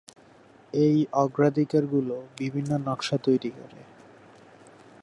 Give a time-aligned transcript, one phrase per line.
[0.73, 3.79] এই অগ্রাধিকার গুলো বিভিন্ন নকশা তৈরি করে।